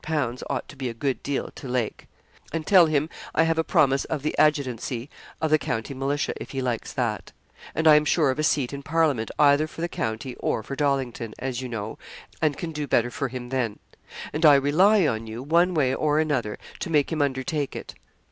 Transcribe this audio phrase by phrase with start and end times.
[0.49, 2.07] ought to be a good deal to Lake;
[2.51, 6.49] and tell him I have a promise of the adjutancy of the county militia, if
[6.49, 7.31] he likes that;
[7.75, 10.75] and I am sure of a seat in Parliament either for the county or for
[10.75, 11.99] Dollington, as you know,
[12.41, 13.77] and can do better for him then;
[14.33, 17.93] and I rely on you, one way or another, to make him undertake it.